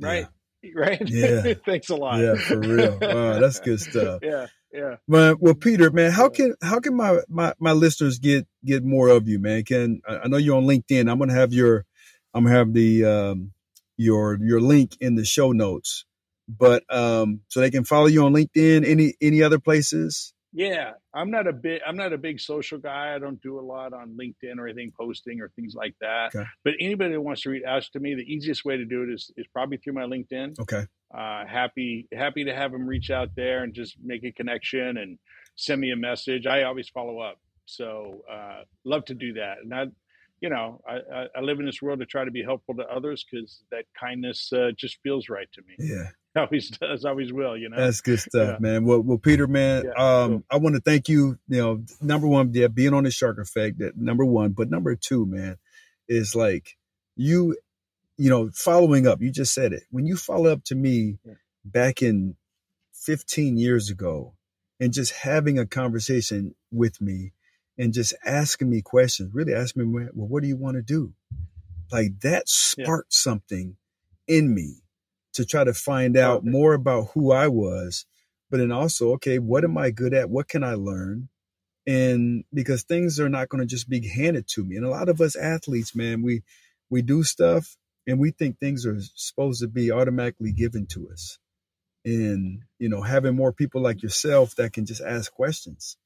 [0.00, 0.26] right?
[0.74, 1.02] Right?
[1.06, 1.54] Yeah.
[1.66, 2.20] Thanks a lot.
[2.20, 2.98] Yeah, for real.
[3.02, 4.20] Wow, that's good stuff.
[4.22, 4.96] yeah, yeah.
[5.08, 9.08] Well, well, Peter, man, how can how can my, my my listeners get get more
[9.08, 9.64] of you, man?
[9.64, 11.10] Can I I know you're on LinkedIn.
[11.10, 11.84] I'm gonna have your
[12.32, 13.52] I'm gonna have the um
[13.96, 16.04] your your link in the show notes.
[16.48, 20.32] But um so they can follow you on LinkedIn, any any other places?
[20.52, 23.14] Yeah, I'm not a big I'm not a big social guy.
[23.14, 26.34] I don't do a lot on LinkedIn or anything posting or things like that.
[26.34, 26.46] Okay.
[26.62, 29.10] But anybody that wants to reach out to me, the easiest way to do it
[29.10, 30.60] is is probably through my LinkedIn.
[30.60, 30.86] Okay.
[31.14, 35.18] Uh, happy happy to have them reach out there and just make a connection and
[35.56, 36.46] send me a message.
[36.46, 39.58] I always follow up, so uh, love to do that.
[39.62, 39.86] And I,
[40.42, 43.24] you know, I, I, live in this world to try to be helpful to others
[43.24, 45.76] because that kindness uh, just feels right to me.
[45.78, 46.08] Yeah.
[46.36, 47.56] always does, always will.
[47.56, 47.76] You know.
[47.76, 48.56] That's good stuff, Yeah.
[48.58, 48.84] man.
[48.84, 50.44] Well, well, Peter, man, Yeah, um, cool.
[50.50, 51.38] I want to thank you.
[51.48, 53.78] You know, number one, yeah, being on the Shark Effect.
[53.78, 55.58] That number one, but number two, man,
[56.08, 56.76] is like
[57.14, 57.56] you,
[58.18, 59.22] you know, following up.
[59.22, 61.34] You just said it when you follow up to me Yeah.
[61.64, 62.34] back in
[62.94, 64.34] 15 years ago,
[64.80, 67.32] and just having a conversation with me,
[67.78, 71.14] and just asking me questions, really asking me, well, what do you want to do?
[71.92, 72.86] Like that Yeah.
[72.86, 73.76] sparked something
[74.28, 74.82] in me
[75.34, 76.52] to try to find out Perfect.
[76.52, 78.06] more about who I was,
[78.50, 80.30] but then also, okay, what am I good at?
[80.30, 81.28] What can I learn?
[81.86, 84.76] And because things are not going to just be handed to me.
[84.76, 86.42] And a lot of us athletes, man, we
[86.90, 91.38] we do stuff and we think things are supposed to be automatically given to us.
[92.04, 95.96] And you know, having more people like yourself that can just ask questions.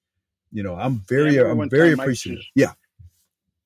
[0.52, 2.44] You know, I'm very remember I'm very appreciative.
[2.54, 2.72] Yeah.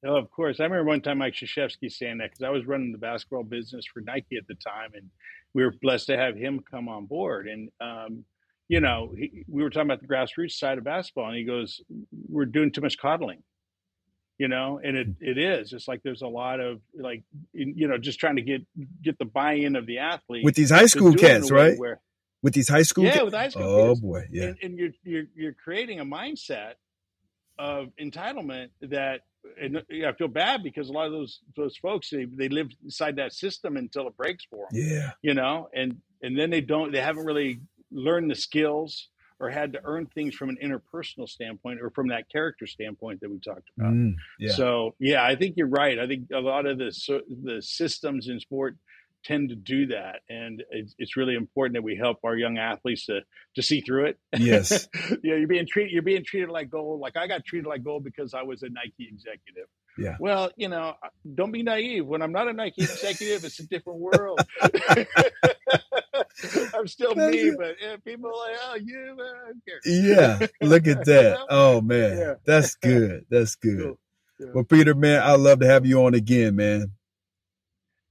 [0.04, 0.60] Oh, of course.
[0.60, 3.84] I remember one time Mike Krzyzewski saying that because I was running the basketball business
[3.92, 5.10] for Nike at the time, and
[5.52, 7.48] we were blessed to have him come on board.
[7.48, 8.24] And um,
[8.68, 11.82] you know, he, we were talking about the grassroots side of basketball, and he goes,
[12.28, 13.42] "We're doing too much coddling."
[14.38, 15.74] You know, and it, it is.
[15.74, 18.62] It's like there's a lot of like, you know, just trying to get
[19.02, 21.50] get the buy-in of the athlete With these high school do it in a cats,
[21.50, 21.78] way right?
[21.78, 22.00] Where,
[22.42, 23.24] With these high school yeah, kids.
[23.24, 24.44] with high school Oh kids boy, yeah.
[24.44, 26.74] and, and you're, you're you're creating a mindset
[27.58, 29.20] of entitlement that
[29.60, 32.68] and yeah, I feel bad because a lot of those those folks they, they live
[32.84, 35.10] inside that system until it breaks for them, Yeah.
[35.22, 37.60] you know, and and then they don't they haven't really
[37.90, 42.28] learned the skills or had to earn things from an interpersonal standpoint or from that
[42.30, 43.92] character standpoint that we talked about.
[43.94, 44.52] Mm, yeah.
[44.52, 45.98] So yeah, I think you're right.
[45.98, 48.76] I think a lot of the so, the systems in sport
[49.24, 53.06] tend to do that, and it's, it's really important that we help our young athletes
[53.06, 53.20] to
[53.56, 54.18] to see through it.
[54.38, 54.88] Yes.
[55.22, 57.00] yeah, you're being treated you're being treated like gold.
[57.00, 59.66] Like I got treated like gold because I was a Nike executive.
[59.98, 60.16] Yeah.
[60.20, 60.94] Well, you know,
[61.34, 62.06] don't be naive.
[62.06, 64.40] When I'm not a Nike executive, it's a different world.
[66.74, 67.56] I'm still That's me, it.
[67.58, 69.16] but yeah, people are like, oh, you.
[69.84, 71.38] Yeah, look at that.
[71.50, 72.34] Oh man, Yeah.
[72.46, 73.26] that's good.
[73.30, 73.78] That's good.
[73.78, 73.98] Cool.
[74.38, 74.46] Yeah.
[74.54, 76.92] Well, Peter, man, I'd love to have you on again, man.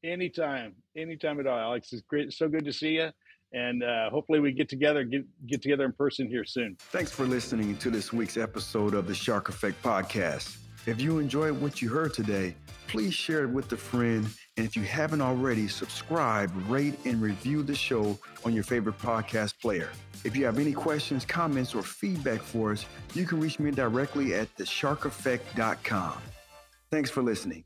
[0.04, 1.92] Anytime, anytime at all, Alex.
[1.92, 2.32] It's great.
[2.34, 3.10] So good to see you,
[3.54, 6.76] and uh, hopefully we get together, get get together in person here soon.
[6.80, 10.58] Thanks for listening to this week's episode of the Shark Effect Podcast.
[10.86, 12.56] If you enjoyed what you heard today,
[12.88, 14.28] please share it with a friend.
[14.58, 19.60] And if you haven't already, subscribe, rate, and review the show on your favorite podcast
[19.62, 19.90] player.
[20.24, 24.34] If you have any questions, comments, or feedback for us, you can reach me directly
[24.34, 26.14] at thesharkeffect.com.
[26.92, 27.64] Thanks for listening.